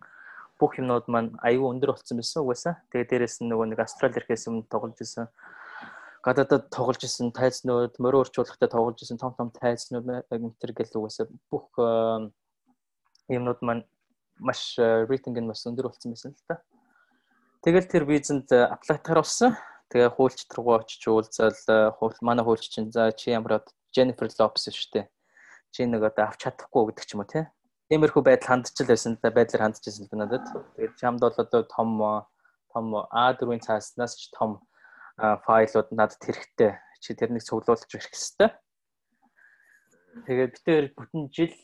[0.61, 2.77] бүх юмнууд маань аюу өндөр болцсон байсан угаасаа.
[2.93, 5.25] Тэгээ дээрэс нь нөгөө нэг Австрали ирэхээс өмнө тоглож исэн
[6.21, 11.73] гадаадад тоглож исэн тайзнууд, морин орчуулгатай тоглож исэн том том тайзнууд энтер гэл угаасаа бүх
[13.25, 13.85] юмнууд маань
[14.37, 16.61] маш рейтинг нь бас өндөр болсон байсан л та.
[17.65, 19.57] Тэгэл тэр визэнд аплайтаар болсон.
[19.91, 21.51] Тэгээ хуульч руу очиж уулзал
[21.99, 25.05] хуул манай хуульч чинь за чи ямар од Jennifer Lopez шүү дээ.
[25.75, 27.43] Чи нэг одоо авч чадахгүй гэдэг ч юм уу тий.
[27.91, 30.47] Тиймэрхүү байдал хандчихл байсан да байдлаар хандчихсан л надад.
[30.79, 31.89] Тэгээд чамд бол одоо том
[32.71, 34.63] том А4-ийн цааснаас ч том
[35.19, 36.79] файлууд надад хэрэгтэй.
[37.03, 38.49] Чи тэрнийг цуглуулж ирэх хэрэгтэй.
[40.23, 41.55] Тэгээд бид тэр бүтэн жил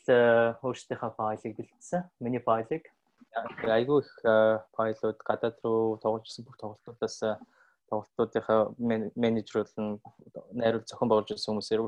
[0.67, 2.03] өөрсдийнхөө файлыг бэлдсэн.
[2.19, 2.83] Миний файлыг
[3.63, 4.11] айгүй их
[4.75, 7.39] файлууд гадаад руу тогложсэн бүх тоглолтуудаас
[7.89, 8.61] тоглолтуудынхаа
[9.23, 9.87] менежер болон
[10.51, 11.81] найруул зохион байгуулж байсан хүмүүсээр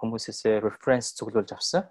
[0.00, 1.82] хүмүүсээс reference цуглуулж авсан.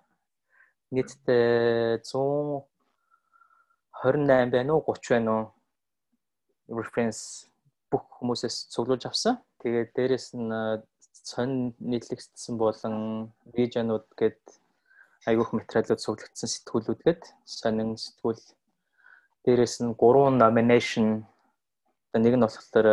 [0.93, 5.45] Нийтдээ 128 байна уу 30 байна уу
[6.79, 7.21] reference
[7.91, 9.33] бүх хүмүүсээс цуглуулж авсан.
[9.61, 10.49] Тэгээд дээрэс нь
[11.29, 12.95] сонь нийтлэгдсэн болон
[13.55, 14.41] видеонууд гээд
[15.29, 18.43] айгүйх материалууд цуглагдсан сэтгүүлүүд гээд сонин сэтгүүл
[19.45, 21.07] дээрэс нь 3 nomination
[22.17, 22.87] нэг нь болохоор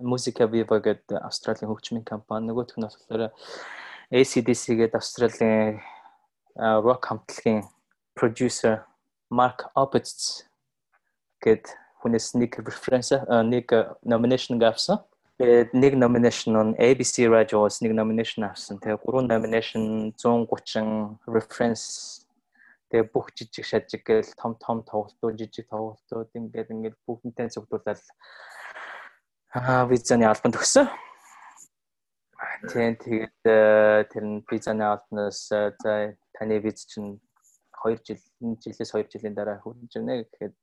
[0.00, 3.32] Musica Viva гэдэг Австралийн хөгжмийн компани нөгөөх нь болохоор
[4.08, 5.80] ACDC гэдэг Австралийн
[6.56, 7.68] rock хамтлагийн
[8.16, 8.88] producer
[9.28, 10.48] Mark Opitz
[11.44, 11.68] гэдэг
[12.00, 13.12] хүнээс нэг reference
[13.44, 13.68] нэг
[14.00, 15.04] nomination авсан.
[15.36, 18.80] Тэгээд нэг nomination нь ABC Radio-с нэг nomination авсан.
[18.80, 22.24] Тэгээд гурван nomination 130 reference
[22.90, 28.04] тэгээ бүх жижиг шажиг гээл том том тоглолтууд жижиг тоглолтууд ингээд ингээд бүгднтэй зөвдүүлэл
[29.56, 30.86] аа визаны албанд өгсөн.
[32.70, 33.40] Тийм тэгээд
[34.12, 37.20] тэр нь визаны албанаас за таны виз чинь
[37.84, 38.22] 2 жил
[38.62, 40.54] жилээс 2 жилийн дараа хүрч ирнэ гэхэд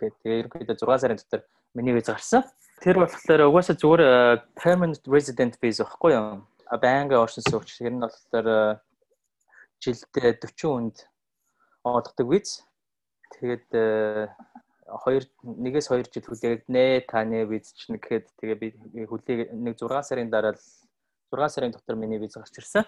[0.00, 1.42] Тэгээд тэгээ ерөнхийдөө 6 сарын дотор
[1.76, 2.44] миний виз гарсан.
[2.80, 4.12] Тэр болохоор угаасаа зүгээр э,
[4.56, 6.48] permanent resident visa байхгүй юу?
[6.80, 7.76] Байнга оршин суугч.
[7.76, 8.80] Тэр нь болохоор э,
[9.84, 10.96] жилдээ 40 хүнд
[11.84, 12.64] олгодог виз.
[13.34, 14.28] Тэгээд э,
[14.86, 18.68] хоёр нэгээс хоёр жил хүлээгднэ таны виз чинь гэхэд тэгээ би
[19.06, 20.62] хүлээг нэг 6 сарын дараа л
[21.30, 22.84] 6 сарын дотор миний виз гарч ирсэн.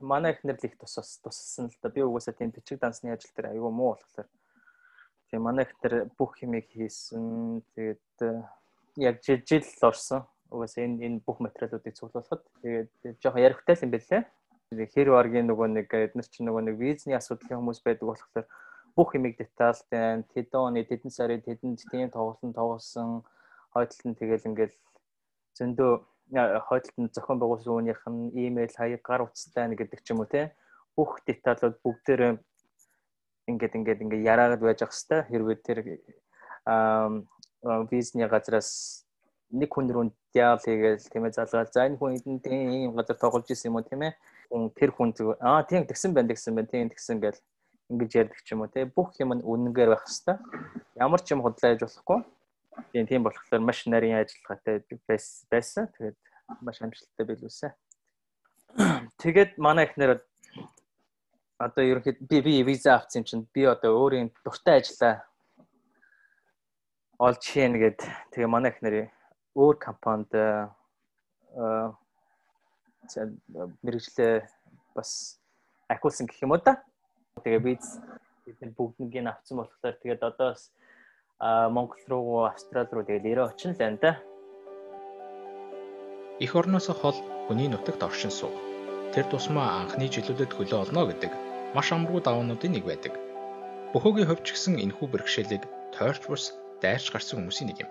[0.00, 1.88] Манай ихнэр л их тусас туссан л да.
[1.88, 4.28] Би угаасаа тийм бичиг дансны ажил дээр аюу муу болохоор
[5.34, 7.58] Тэгээ манай их тэр бүх юмыг хийсэн.
[7.74, 8.42] Тэгээд э,
[9.02, 10.30] яг жил орсон.
[10.46, 14.22] Угаасаа энэ энэ бүх материалуудыг цуглуулхад тэгээд жоохон ярихтай юм бэлээ.
[14.94, 18.46] Хэр баргийн нөгөө нэг эднэр чинь нөгөө нэг визний асуудлын хүмүүс байдаг болохоор
[18.96, 23.22] бүх юмыг детальтай тэдэн оны тэдэн сарын тэдэнд тийм тоглолтон тоглосон
[23.74, 24.76] хойдолд нь тэгэл ингээл
[25.58, 25.92] зөндөө
[26.66, 30.54] хойдолд нь зохион байгуулсан үүнийх нь имэйл хаяг гар утастай гэдэг ч юм уу те
[30.96, 32.32] бүх деталууд бүгдээрээ
[33.50, 35.78] ингээд ингээд ингээд яраагаад байж ах хэвээр хэрвээ тэр
[37.90, 39.04] визний газраас
[39.50, 43.46] нэг хүн рүү диал хийгээл тийм ээ залгаал за энэ хүн эдэн тийм газар тоглож
[43.50, 44.14] исэн юм уу тийм ээ
[44.76, 46.68] тэр хүн аа тийм тэгсэн байна тэгсэн байна.
[46.68, 47.40] Тийм тэгсэн гэл
[47.90, 48.92] ингэж ярьдаг ч юм уу тийм.
[48.94, 50.38] Бүх юм нь үнэнгээр байх хэвээр.
[51.00, 52.20] Ямар ч юм худлаа яж болохгүй.
[52.92, 54.84] Тийм тийм болохоор маш нарийн ажиллагаатай
[55.50, 55.88] байсан.
[55.94, 56.16] Тэгээд
[56.60, 57.72] маш амжилттай билүүсэн.
[59.22, 60.20] Тэгээд манай ихнэр
[61.58, 65.22] одоо ерөнхийд би би виза авсан юм чинь би одоо өөрийн дуртай ажиллаа
[67.18, 68.02] олж хийн гэд
[68.34, 69.10] тэгээ манай ихнэр
[69.54, 71.94] өөр компанид аа
[73.82, 74.34] мэрэгчлээ
[74.94, 75.40] бас
[75.88, 76.82] ахиулсан гэх юм уу да.
[77.42, 78.00] Тэгээ виз
[78.46, 80.70] бид нар бүгднийг авсан болохоор тэгээд одоо бас
[81.40, 84.12] Монгол руу Австрали руу тэгээд ирээ очин л байна да.
[86.40, 88.54] Эх орноос хол хүний нутагт оршин суух.
[89.14, 91.32] Тэр тусмаа анхны жилүүдэд хөлөө олно гэдэг
[91.74, 93.14] маш амруу даваануудын нэг байдаг.
[93.92, 95.62] Бөхөөгийн хувьч гисэн энэхүү бэрхшээлийг
[95.94, 96.50] тойрч бус
[96.82, 97.90] дайрч гарсан хүмүүсийн нэг юм.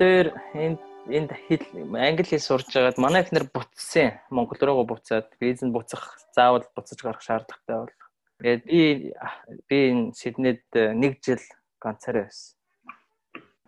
[0.00, 1.62] Тэр энд энд хэл
[1.94, 4.18] англи хэл сурж байгаад манай ихнэр буцсан.
[4.30, 7.94] Монгол руу буцаад виз нь буцах заавал буцаж гарах шаардлагатай бол.
[8.42, 8.80] Тэгээд би
[9.68, 11.42] би энэ Сиднейд нэг жил
[11.78, 12.58] ганцаараа байсан.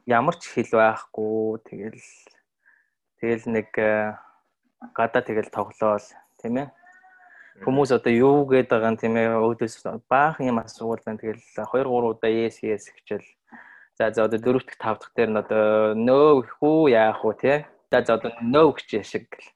[0.06, 1.62] Ямар ч хэл байхгүй.
[1.62, 2.08] Тэгэл
[3.22, 4.18] тэгэл нэг э,
[4.94, 6.06] гадаа тэгэл тоглоол
[6.42, 6.68] тийм ээ.
[7.62, 11.18] Хүмүүс одоо юу гээд байгаа юм тийм ээ өөдөөс баахан юм асуувал байна.
[11.18, 13.26] Тэгэл 2 3 удаа yes yes хичээл.
[13.98, 17.58] За за одоо дөрөв дэх тав дахь дээр нь одоо no хүү яах вэ тий.
[17.90, 19.50] За за одоо no гэж шиг гэл.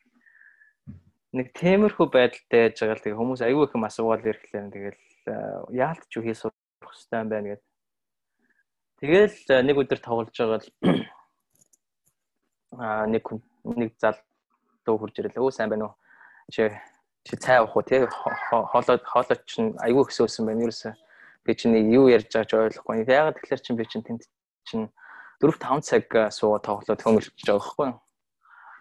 [1.30, 5.00] Нэг темирхүү байдалтай яж байгаа л тэгээ хүмүүс аюу их юм асуувал ирэхлээр тэгэл
[5.70, 7.70] яалт ч юу хийх сурах хэрэгтэй юм байна гэдэг
[9.02, 10.68] Тэгэл нэг өдөр тоглож байгаа л
[12.78, 13.26] аа нэг
[13.66, 15.94] нэг залуу хурж ирэл өө сайн байна уу?
[16.54, 16.70] Чи
[17.26, 20.70] чи цай авах уу тий хоолой хоолой чинь айгүй өсөөсөн байна.
[20.70, 20.94] Ерөөсө
[21.44, 23.04] би чинь юу ярьж байгааг ч ойлгохгүй.
[23.06, 24.22] Ягаад тэгэхээр чинь би чинь тэнд
[24.66, 24.86] чинь
[25.42, 27.98] 4 5 цаг э, сууга тоглоод хөмөлж байгаа байхгүй юу?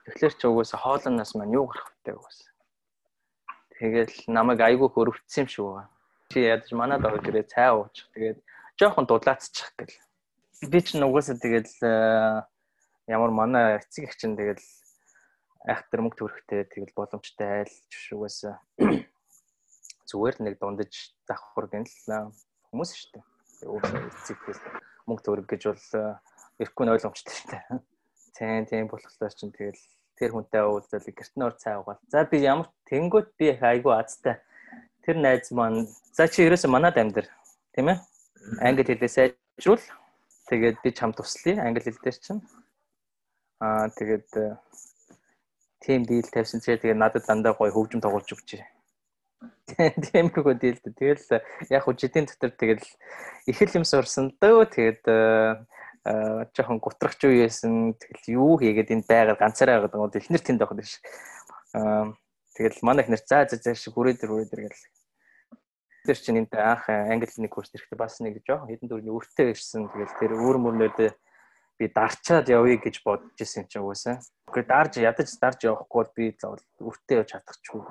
[0.05, 2.51] Тэгэхээр ч угсаа хоолноос маань юу гарах вэ угсаа.
[3.81, 5.87] Тэгэл намайг айгүй хөрөвцсөн юм шиг байгаа.
[6.29, 8.05] Чи ядаж манад орж ирээ цай уучих.
[8.13, 8.39] Тэгээд
[8.77, 9.95] жоохон дудлаацчих гэл
[10.69, 12.45] би ч нугасаа тэгэл э,
[13.09, 14.61] ямар манай эцэг их чинь тэгэл
[15.65, 17.73] айхтар мөнгө төрөхтэй тэгэл боломжтой айл
[18.13, 18.61] угаасаа
[20.09, 22.33] зүгээр нэг дундаж давхар гэнэ л
[22.71, 23.23] хүмүүс шүү дээ.
[23.67, 24.39] Угаасаа эцэг
[25.05, 25.85] мөнгө төрөх гэж бол
[26.57, 27.63] ирэхгүй нь ойлгомжтой шүү дээ.
[28.35, 29.81] Тийм тийм болохоор чинь тэгэл
[30.17, 32.01] тэр хүнтэй уулзал гэртэн ор цай угаал.
[32.09, 34.39] За би ямар тэнгүүт би айгүй азтай.
[35.03, 37.27] Тэр найз маань за чи ерөөсө манад амьдэр
[37.75, 37.99] тийм ээ.
[38.63, 39.83] Англи хэлээ сайжруул
[40.51, 42.43] Тэгээд би чам туслая англи хэл дээр чинь.
[43.63, 44.27] Аа тэгээд
[45.79, 48.59] тим дийл тавьсан чинь тэгээд надад дандаа гоё хөгжим тоглож өгч.
[49.71, 50.79] Тиймэрхүү дийл.
[50.83, 52.85] Тэгэл яг хөө жидийн дотор тэгэл
[53.47, 55.03] их л юм сурсан дөө тэгээд
[56.53, 60.21] жоохон гутрахч юу яасан тэгэл юу хийгээд энд байгаад ганцаараа байгаад байгаа.
[60.21, 61.01] Эхнэр тэнд байхад биш.
[61.73, 62.13] Аа
[62.57, 64.85] тэгэл манай эхнэр за за за шиг хүрээ дэр хүрээ дэр гэл
[66.01, 69.85] Тэр чинь энд анх англи нэг курс ирэхдээ бас нэг жоо хэдэн дөрөвний өртөө ирсэн.
[69.85, 71.09] Тэгэл тэр өөр мөрнөдөө
[71.77, 74.17] би дарчаад явъя гэж бодож исэн чинь угаасаа.
[74.49, 76.25] Гэхдээ дарж ядаж дарж явахгүй би
[76.81, 77.85] өртөө явж чадахгүй.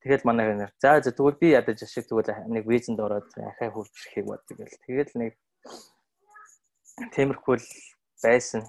[0.00, 3.92] Тэгэл манай хэнэр за за тэгвэл би ядаж ашиг тэгвэл нэг визэнд ороод ахаа хурж
[3.92, 4.72] ирэхийг бод тэгэл.
[4.88, 5.36] Тэгэл нэг
[7.12, 7.68] темирхүү л
[8.24, 8.64] байсан.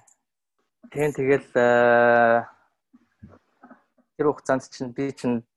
[0.91, 2.43] Тийм тэгэл тэр
[4.27, 5.47] хугацаанд чинь би чинь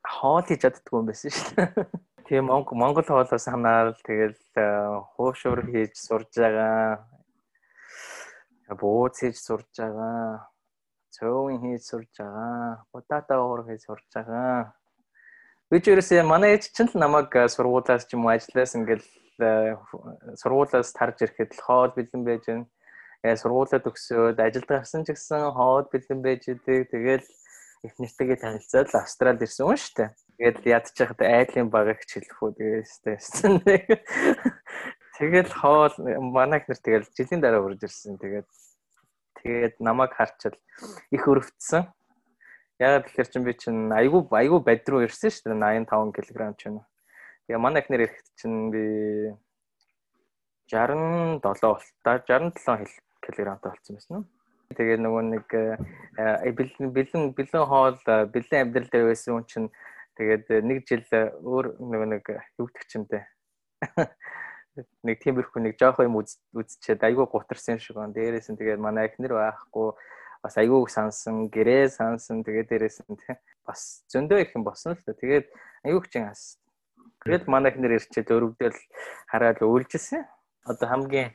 [0.00, 1.68] хоол хийж чаддгүй юм байсан шүү дээ.
[2.24, 4.64] Тийм Монгол хоолоос ханаад тэгэл э,
[5.12, 7.04] хуушур хийж сурж байгаа.
[8.80, 10.48] Бууц хийж сурж байгаа.
[11.14, 12.82] Цөөвин хийж сурж байгаа.
[12.90, 14.74] Будата уур хийж сурж байгаа.
[15.70, 19.06] Би ч ерөөсөө манай ээж чинь л намайг э, сургуулаас ч юм уу ажиллаас ингээл
[20.42, 22.66] сургуулаас тарж ирэхэд л хоол бэлэн байж гэн.
[23.22, 26.90] Э сургуулаа төгсөөд ажилд гарсан ч гэсэн хоол бэлэн байж идэг.
[26.90, 27.26] Тэгэл
[27.86, 30.10] их нэртэйгээ танилцаад Австралид ирсэн юм шүү дээ.
[30.38, 33.16] Тэгээд ядчих айдлын багыг хэлэх үү тэгээстэй.
[35.18, 38.18] Тэгэл хоол манайх нэр тэгэл жилийн дараа урж ирсэн.
[38.18, 38.50] Тэгээд
[39.44, 40.56] тэгээд намайг харчил
[41.12, 41.84] их өрөвдсөн.
[42.80, 46.72] Ягаад тэгэхээр чин би чин айгу айгу бад руу ирсэн шүү дээ 85 кг ч
[46.72, 46.80] юм.
[47.46, 48.84] Тэгээ манай ихнэр ирэхэд чин би
[50.72, 52.88] 67 болтой 67
[53.20, 54.26] кг-тай болсон байсан нь.
[54.74, 59.68] Тэгээ нөгөө нэг э, бэлэн бэлэн бэлэн хоол э, бэлэн амьдрал дээр байсан хүн чинь
[60.16, 61.04] тэгээд э, нэг жил
[61.44, 62.24] өөр нөгөө нэг
[62.58, 63.22] югдчих чимтэй.
[65.06, 68.10] Нэг тиймэрхүү нэг жоох юм үзчихэд айгүй гутарсан шиг гон.
[68.10, 69.94] Дээрээс нь тэгээд манай эхнэр байхгүй
[70.42, 73.18] бас айгүй сансан, гэрээ сансан тэгээд дээрээс нь
[73.62, 75.14] бас зөндөө их юм босно л та.
[75.14, 75.46] Тэгээд
[75.86, 76.58] айгүй чин ас.
[77.22, 78.78] Тэгээд манай эхнэр ирчээд өрөвдөл
[79.30, 80.26] хараад үйлжилсэн.
[80.66, 81.30] Одоо хамгийн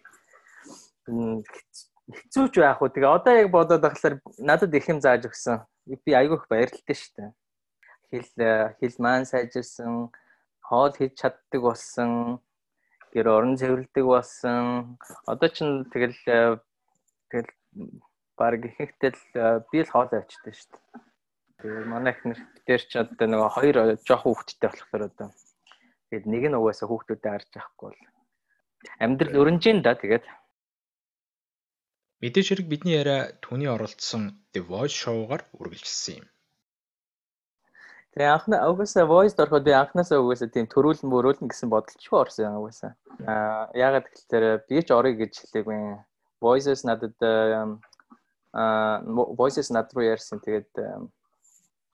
[1.07, 2.91] хэцүүч байх уу.
[2.91, 5.63] Тэгээ одоо яг бодоод байхлаар надад их юм зааж өгсөн.
[5.87, 7.31] Би айгүйх баярлалтай шүү дээ.
[8.09, 8.29] Хэл
[8.83, 10.11] хэл маань сайжирсан,
[10.65, 12.41] хоол хийж чаддаг болсон,
[13.13, 14.97] гэр орон цэвэрлдэг болсон.
[15.25, 15.57] Одоо ч
[15.93, 16.17] тэгэл
[17.29, 17.51] тэгэл
[18.39, 19.21] баг ихэнхдээ л
[19.71, 21.09] би л хоол авчихдээ шүү дээ.
[21.59, 25.29] Тэгээ манай их нэр ч одоо нөгөө хоёр жоох хүүхэдтэй болохоор одоо
[26.07, 27.99] тэгээд нэг нь угаасаа хүүхдүүдэд харж байхгүй бол
[29.03, 30.25] амьдрал өрнжин да тэгээд
[32.23, 36.27] Мэдээж хэрэг бидний яриа түүний оролцсон The Voice show-гаар үргэлжилсэн юм.
[38.13, 42.91] Тэгээ анхна угаасаа voice ороход би анхнаасаа угаасаа тийм төрүүлэн мөрүүлэн гэсэн бодолчгүй орсон угаасаа.
[43.27, 45.79] Аа ягаад гэвэл би ч орё гэж хэлээгүй.
[46.41, 49.05] Voices надад аа
[49.37, 50.41] voices над руу ярьсан.
[50.41, 50.73] Тэгээд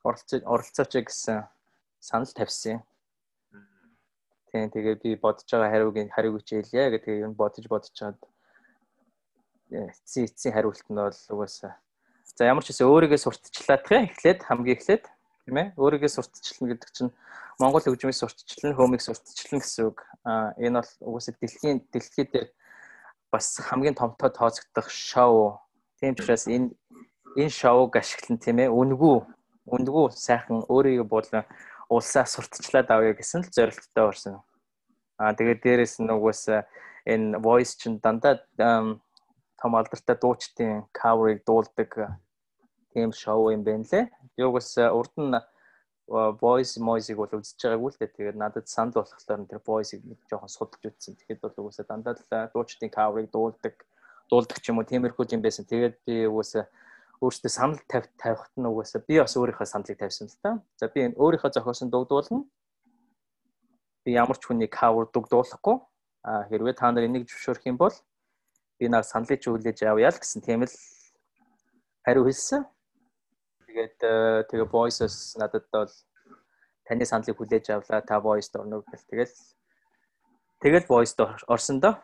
[0.07, 1.43] оролцоо оролцооч гэсэн
[1.99, 2.79] санал тавьсан.
[4.55, 8.15] Тийм тэгээ би бодож байгаа хариуг хариуг хичээлээ гэдэг юм бодож бодож чад
[9.67, 11.75] эцсийн эцсийн хариулт нь бол угаасаа
[12.23, 15.05] за ямар ч гэсэн өөрийгөө сурталчлаад тхэ эхлээд хамгийн эхлээд
[15.45, 15.67] тийм ээ.
[15.77, 17.13] Өөрийгөө сурталчлана гэдэг чинь
[17.61, 20.01] Монгол хөгжмийг сурталчлана хөөмийг сурталчлана гэсэн үг.
[20.25, 22.49] А энэ бол угаасаа дэлхийн дэлхийд дээр
[23.29, 25.61] бас хамгийн томтой тооцогдох шоу.
[26.01, 26.73] Тийм учраас энэ
[27.37, 29.17] энэ шоуг ашиглан тийм ээ үнгүү
[29.69, 31.45] үндгүү сайхан өөрийгөө болон
[31.89, 34.41] улсаа сурталчлаад авъя гэсэн л зорилттой орсон.
[35.21, 36.65] Аа тэгээд дээрэс нь угсаа
[37.05, 42.19] энэ voice чинь дандаа том алдартай дуучдын cover-ыг дуулдаг
[42.95, 44.07] тийм шоу юм байна лээ.
[44.39, 45.35] Би угсаа урд нь
[46.07, 48.15] voice moise-ыг бол үзэж байгаагүй л дээ.
[48.15, 51.19] Тэгээд надад санал болохоор тэр voice-ыг нэг жоохон судалж үзсэн.
[51.19, 53.75] Тэгэхэд бол угсаа дандаа л дуучдын cover-ыг дуулдаг
[54.29, 55.65] дуулдаг ч юм уу тиймэрхүү юм байсан.
[55.65, 56.69] Тэгээд би угсаа
[57.19, 60.61] өөртөө санал тавь тавихт нь угаасаа би бас өөрийнхөө саналыг тавьсан л та.
[60.77, 62.45] За би өөрийнхөө зохиосон дугдуулна.
[64.05, 65.77] Би ямар ч хүний cover дугдуулахгүй.
[66.23, 67.93] А хэрвээ та нар энийг зөвшөөрөх юм бол
[68.77, 70.73] би наа саналыг ч хүлээж авъя л гэсэн тийм л
[72.05, 72.65] хариу хэлсэн.
[73.75, 75.91] Тэгээд э, тэгээ voices надад бол
[76.87, 77.99] таны саналыг хүлээж авлаа.
[77.99, 79.35] Та voice-д орно гэл тэгэл
[80.63, 81.19] тэгэл voice-д
[81.51, 81.99] орсон доо.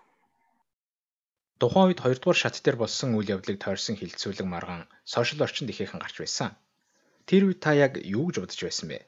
[1.63, 6.19] Тухайн үед хоёрдугаар шат дээр болсон үйл явдлыг тойрсон хилцүүлэг маргаан сошиал орчинд ихээхэн гарч
[6.19, 6.60] байсан.
[7.23, 9.07] Тэр үед та яг юу гэж бодож байсан бэ?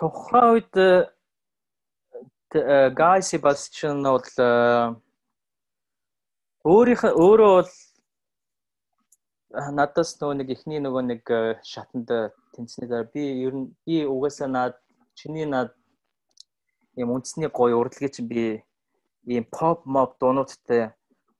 [0.00, 0.72] Тухайн үед
[2.96, 4.48] Гай э, Себастьян бол э,
[6.64, 7.72] өөрийнх өөрөө бол
[9.54, 12.10] надаас нөгөө нэг ихний нөгөө нэг э, шатанд
[12.54, 14.74] тэнцний дараа би ер нь би угаасаа над
[15.14, 15.70] чиний над
[16.96, 18.44] юм үндэсний гоё урлагийг чинь би
[19.26, 20.92] ийм pop mob дуунуудтай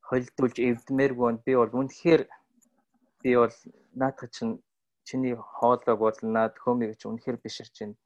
[0.09, 2.23] холилдуулж эвдмээргүй би бол үнэхээр
[3.23, 3.55] би бол
[3.95, 4.63] наадах чинь
[5.05, 7.97] чиний хоолойг бол наад хөмийг чи үнэхээр бишэрч байна.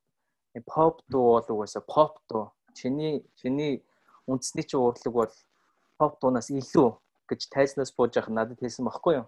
[0.67, 2.51] Pop дуу бол угаасаа pop дуу.
[2.75, 3.85] Чиний чиний
[4.27, 5.35] үндэсний чи урлаг бол
[5.99, 6.91] pop дуунаас илүү
[7.29, 9.27] гэж тайзнаас бууж явах надад хэлсэн баггүй юу?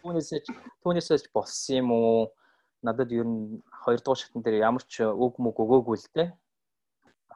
[0.00, 0.40] Түүнээсээ
[0.80, 2.32] түүнээсээ болсон юм уу?
[2.82, 6.28] Надад ер нь хоёр дахь шатн дээр ямар ч үг мүг өгөөгүй л дээ.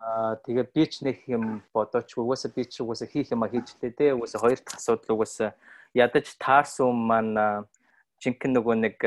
[0.00, 3.92] Аа тэгээ би ч нэг юм бодооч угаасаа би ч угаасаа хийх юм а хийжлээ
[3.92, 5.52] те угаасаа хоёр дахь асуудал угаасаа
[5.92, 7.68] ядаж таарсан маань
[8.24, 8.98] жинхэнэ нөгөө нэг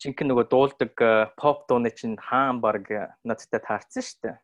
[0.00, 0.92] жинхэнэ нөгөө дуулдаг
[1.40, 2.84] поп дууны чинь хаан баг
[3.24, 4.36] надтай таарсан шүү дээ.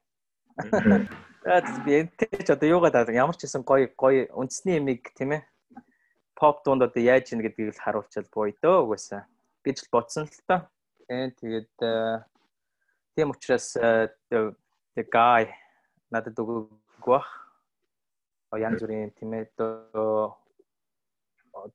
[1.44, 5.36] Аа би энэ ч одоо юугаад аа ямар ч хэсэн гоё гоё үндэсний имийг тийм
[5.36, 5.49] ээ
[6.40, 9.28] поп дуунд одоо яаж ийн гэдгийг л харуулчаад буй дөө угаасаа
[9.64, 10.56] гэж л бодсон л та.
[11.10, 11.72] Тэгээд
[13.12, 15.52] тийм учраас the guy
[16.08, 17.28] надад өгөөг бах.
[18.56, 19.52] Янз бүрийн тийм ээ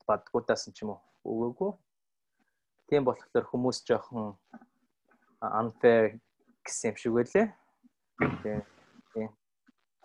[0.09, 1.71] бадгуудаас ч юм уу өгөөгүй.
[2.89, 4.33] Тийм болохоор хүмүүс жоохон
[5.41, 6.17] unfair
[6.65, 7.47] гэсэн юм шиг байлээ.
[9.13, 9.29] Тийм.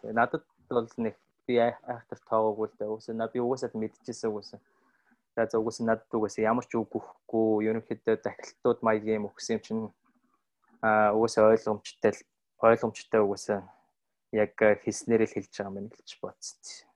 [0.05, 1.17] Надад бол нэг
[1.51, 2.95] би айхтар тоогоогүй л дээ.
[2.95, 4.61] Угсаа би угаасаа мэдчихсэн угсаа.
[5.35, 9.83] За за угсаа надад угсаа ямар ч үг өгөхгүй, ерөнхийдөө дахилтууд маягийн өгсөн юм чинь
[10.87, 12.15] а угсаа ойлгомжтой
[12.63, 13.61] ойлгомжтой угсаа
[14.33, 16.87] яг хэлснээр л хэлж байгаа юм гэж бодсон.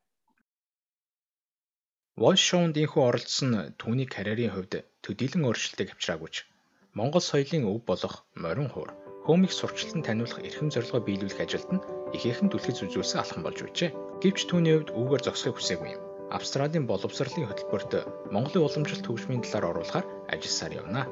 [2.15, 6.47] Show-нд инхүү оролцсон түүний карьерийн хувьд төдийлөн өөрчлөлтийг авчираагүйч
[6.95, 12.53] Монгол соёлын өв болох морин хуур хөөмийг сурчлан таниулах эрхэм зорилгоо биелүүлэх ажилд нь ихээхэн
[12.53, 13.97] түлхэж үзүүлсэн алхам болж байжээ.
[14.21, 16.03] Гэвч түүний хувьд үүгээр зогсохыг хүсээгүй юм.
[16.29, 17.93] Австралийн боловсролын хөтөлбөрт
[18.29, 21.09] Монголын уламжлалт төвшмийн талаар оруулахаар ажилласаар явна.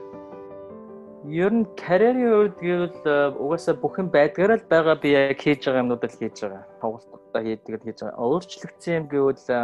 [1.25, 5.65] Ер нь карьерийн үед гэвэл э, угаасаа бүх юм байдгаараа л байгаа би яг хийж
[5.65, 6.69] байгаа юмнуудыг хийж байгаа.
[6.83, 8.21] Тоглолтоо хийдэг л хийж байгаа.
[8.21, 9.61] Өөрчлөгдсөн юм гэвэл э,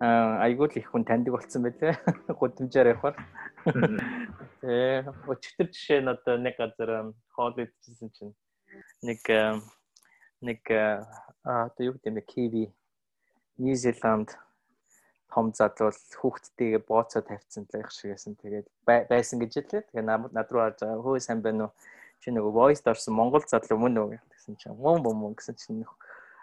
[0.00, 0.08] э,
[0.48, 1.94] айгүй л их хүн таньдаг болсон байлээ.
[2.40, 3.16] Гудамжаар явахаар.
[4.60, 8.34] Тэ өчтөр жишээ нь одоо нэг газар хоол идчихсэн чинь
[9.00, 9.24] нэг
[10.44, 12.28] нэг аа одоо юу гэдэг юм бэ?
[12.28, 12.64] Kiwi
[13.56, 14.36] Нью-Зеланд
[15.32, 18.36] том залуу хүүхдтэйгээ бооцоо тавьсан л их шигэсэн.
[18.36, 19.82] Тэгээд байсан гэж хэлээ.
[19.96, 21.72] Тэгээ над руу харж байгаа хөөе сайн байна уу?
[22.20, 25.88] Чи нөгөө voice дорсон Монгол залуу мөн үү гэсэн чинь мөн мөн гэсэн чинь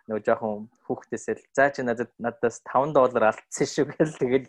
[0.07, 4.47] нөгөө жоохон хүүхдээсээ л заа чи надад надаас 5 доллар алдсан шүү гэл тэгэл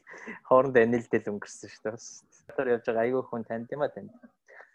[0.48, 1.98] хоорондоо нэлдэл өнгөрсөн шүү дээ.
[2.57, 4.11] Тэр явж байгаа айгүй хүн танд юм а танд.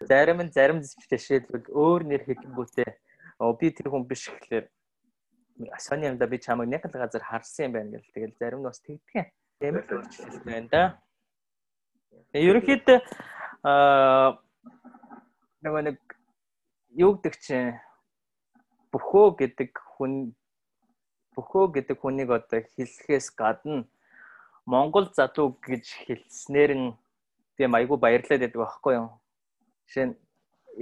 [0.02, 2.90] Зарим нь зарим жишээлбэл өөр нэр хэлэнгүүтээ
[3.60, 4.66] би тэр хүн биш гэхлээр
[5.80, 8.80] сони юмда би чамайг нэг л газар харсан юм байна гэл тэгэл зарим нь бас
[8.82, 9.28] тэгдэг юм.
[9.60, 10.84] Тийм л өөрчлөлт байна да.
[12.34, 13.00] Ерөнхийдөө
[13.64, 14.40] аа
[15.64, 15.98] нөгөө нэг
[17.00, 17.80] юу гэдэг чинь
[18.92, 20.36] бөхөө гэдэг хүн
[21.36, 23.88] бөхөө гэдэг хүнийг одоо хэлэхээс гадна
[24.66, 26.88] Монгол залуу гэж хэлснээр нь
[27.58, 29.10] тийм айгүй баярлаад байдаг байхгүй юу.
[29.88, 30.16] Жишээ нь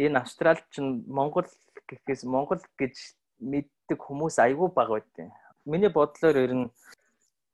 [0.05, 1.47] энэ Австралид ч Монгол
[1.87, 2.95] гэхээс Монгол гэж
[3.39, 5.31] мэддэг хүмүүс айгүй бага байдیں۔
[5.65, 6.67] Миний бодлоор ер нь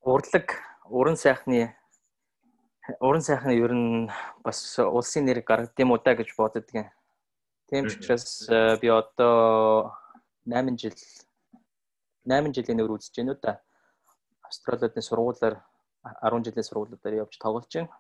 [0.02, 0.48] урлаг,
[0.86, 1.76] уран сайхны
[3.00, 4.10] уран сайхны ер нь
[4.44, 6.88] бас улсын нэр гаргад юм уу да гэж боддог юм.
[7.68, 9.92] Тийм ч учраас э, би одоо
[10.46, 10.96] 8 жил
[12.24, 13.60] 8 жилийн өр үзэж байна уу да.
[14.48, 15.56] Австралиудын сургуулиар
[16.24, 17.92] 10 жилийн сургуулиудаар явж тоглож байна.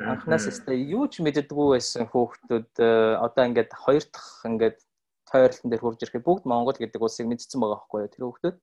[0.00, 2.88] Анхнаас өстой юу ч мэддэггүй байсан хүүхдүүд э,
[3.20, 4.78] одоо ингээд хоёр дахь ингээд
[5.28, 8.56] тойролтон дээр хурж ирэхэд бүгд Монгол гэдэг улсыг мэдсэн байгаа байхгүй юу тэр хүүхдүүд.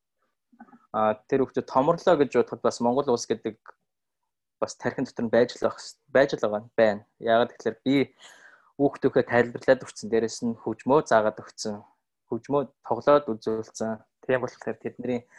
[0.97, 3.55] А тэр хүүхдүүд томрлоо гэж бодоход бас Монгол улс гэдэг
[4.59, 5.69] бас тархин дотор нь байж л
[6.09, 7.05] байж л байгаа байна.
[7.21, 7.95] Яагаад гэвэл би
[8.81, 10.09] хүүхдүүхээ тайлбарлаад өгсөн.
[10.09, 11.85] Дээрэс нь хөгжмөө заагаад өгсөн
[12.33, 14.01] хөгжмөө тоглоод үзүүлсэн.
[14.25, 15.29] Тийм болохоор тэдний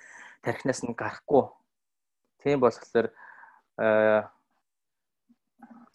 [0.46, 1.50] тархинаас нь гарахгүй.
[2.42, 3.11] Тийм болохоор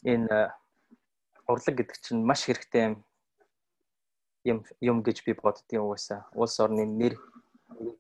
[0.04, 0.54] энэ
[1.48, 2.96] урлаг гэдэг чинь маш хэрэгтэй
[4.44, 6.28] юм юм гэж би боддгийн угаасаа.
[6.36, 7.16] Улс орны нэр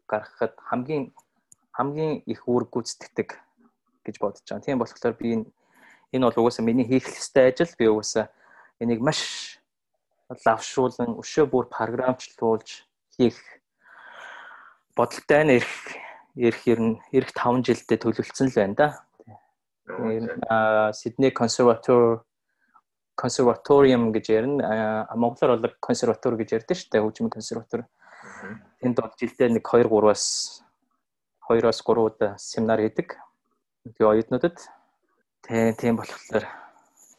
[0.07, 1.13] гаргахад хамгийн
[1.71, 3.29] хамгийн их үүрэг гүйцэтгэдэг
[4.05, 4.65] гэж бодож байгаа.
[4.65, 5.45] Тийм болохоор би энэ
[6.11, 7.73] энэ бол угаасаа миний хийх ёстой ажил.
[7.79, 8.27] Би угаасаа
[8.79, 9.59] энийг маш
[10.29, 12.85] лавшруулан өшөө бүр програмчлуулж
[13.15, 13.37] хийх
[14.95, 15.73] бодолтой нь ирэх
[16.35, 18.87] ирэх ер нь ирэх 5 жилдээ төлөвлөсөн л байна да.
[19.85, 22.23] Сидней консерватор
[23.15, 25.07] консерваториум гэж ярина.
[25.15, 27.03] Монголоор бол консерватор гэж ярьдэн шүү дээ.
[27.03, 27.85] Хөгжмийн консерватор.
[28.81, 30.63] Энд бол жилдээ нэг 2 3-аас
[31.49, 33.19] 2-оос 3 удаа семинар хийдэг.
[33.83, 34.57] Тэгээ оюутнуудад
[35.77, 36.47] тийм болохоор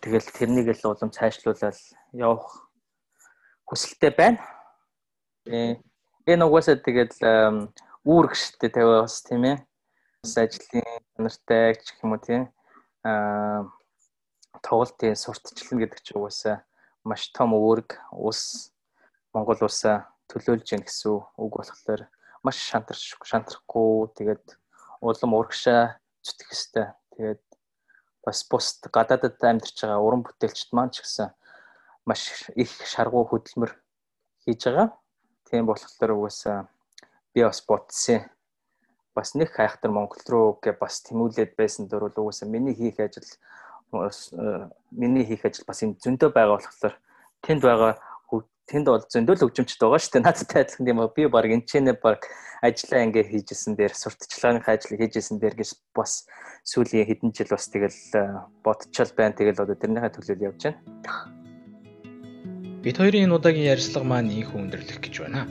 [0.00, 1.77] тэгэл тэрнийг л улам цаашлуулаад
[2.12, 2.68] явах
[3.68, 4.40] хүсэлтэй байна.
[6.24, 7.12] Энэ угаасаа тэгэл
[8.05, 9.57] үүрэг штэ тавиа бас тийм ээ.
[10.24, 12.42] Бас ажлын нартай ч гэх юм уу тийм
[13.05, 13.70] аа
[14.64, 16.57] тоглолтын сурталчлал гэдэг чинь угаасаа
[17.05, 18.72] маш том үүрэг ус
[19.35, 21.11] Монгол улсаа төлөөлж гин гэсэн
[21.42, 22.03] үг болохоор
[22.44, 24.44] маш шантарч шантрахгүй тэгээд
[25.05, 27.42] улам урагшаа зүтгэх хэвээр тэгээд
[28.24, 31.29] бас бусд гадаадад амьдарч байгаа уран бүтээлчд маань ч гэсэн
[32.09, 33.72] маш их шаргуу хөдөлмөр
[34.44, 34.88] хийж байгаа.
[35.48, 36.68] Тийм болохоор угаасаа
[37.33, 38.24] би бас бодсон.
[39.14, 44.68] Бас нэг хайхтар Монгол руу гэ бас тэмүүлээд байсан дөрвөл угаасаа миний хийх ажил э,
[44.90, 46.94] миний хийх ажил бас энэ зөндөө байгаа болохоор
[47.46, 47.94] тэнд байгаа
[48.68, 50.24] тэнд бол зөндөө л хөгжимчд байгаа шүү дээ.
[50.24, 52.24] Надтай адилхан тийм би баг энэ ч нэ баг
[52.64, 56.24] ажиллаа ингээ хийжсэн дээр сурталчилгааны ажил хийжсэн дээр гэж бас
[56.64, 59.37] сүүлийн хэдэн жил бас тэгэл э, бодчихвол байна.
[59.37, 60.81] Тэгэл одоо тэрнийхээ төлөөл явж байна.
[62.81, 65.44] Бид хоёрын энэ удаагийн ярилцлага маань ийхүү өндөрлөх гэж байна.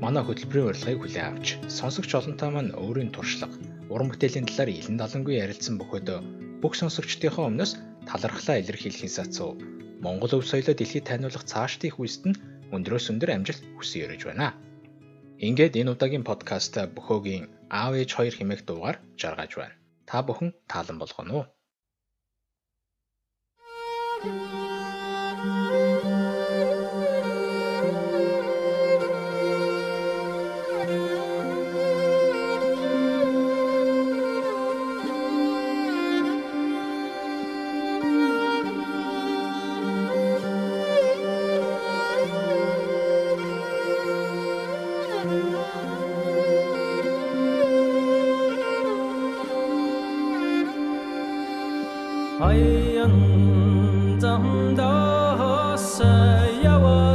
[0.00, 3.52] Манай хөтөлбөрийн урилгыг хүлээн авч сонсогч олонтой маань өөрийн туршлага,
[3.92, 6.18] уран бүтээлийн талаар илэн далангүй ярилцсан бөхөөдөө
[6.64, 7.72] бүх сонсогчдийнхоо өмнөөс
[8.08, 9.60] талархлаа илэрхийлэхийн сацуу
[10.00, 12.40] Монгол өв соёлоо дэлхийд таниулах цаашдын хүсэд нь
[12.72, 14.56] өндрөөс өндөр амжилт хүсэн өрөж байна.
[15.46, 19.76] Ингээд энэ удаагийн подкаст бөхөөгийн аав ээж хоёр хэмээх дуугаар жаргаж байна.
[20.08, 21.46] Та бүхэн таалан болгоно уу?
[24.20, 24.59] Thank you.
[52.52, 52.90] य
[56.00, 57.09] जयव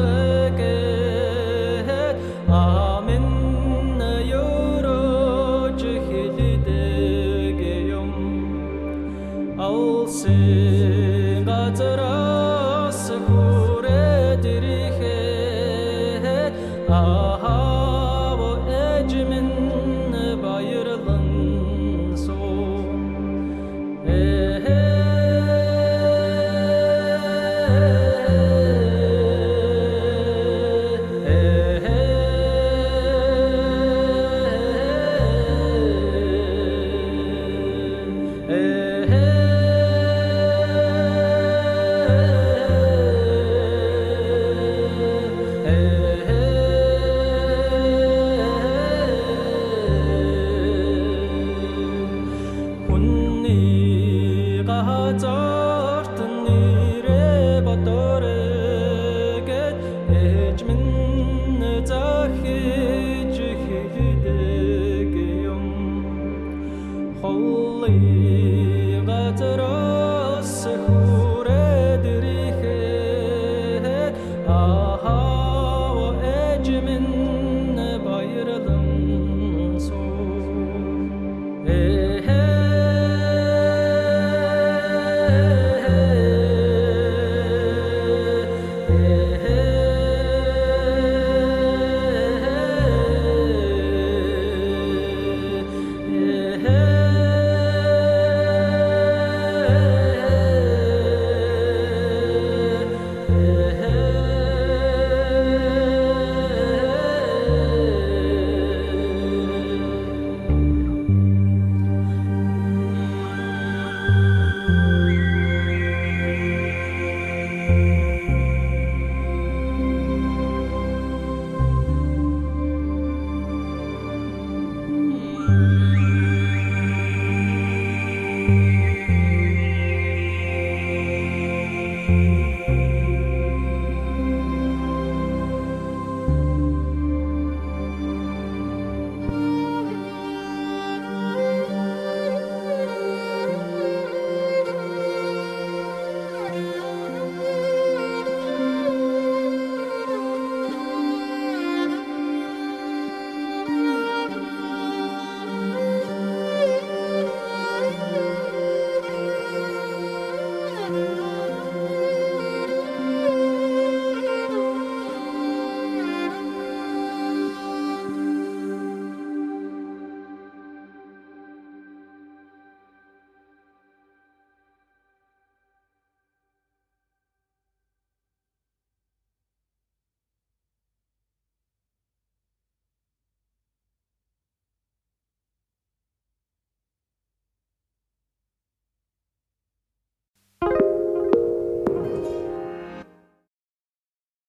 [55.06, 55.55] 我走。